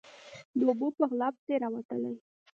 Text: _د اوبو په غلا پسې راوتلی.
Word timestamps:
_د 0.57 0.59
اوبو 0.67 0.87
په 0.97 1.03
غلا 1.09 1.27
پسې 1.35 1.53
راوتلی. 1.63 2.13